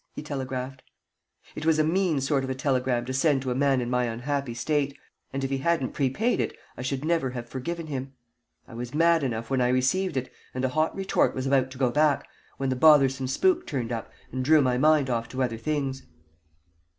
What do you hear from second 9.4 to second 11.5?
when I received it, and a hot retort was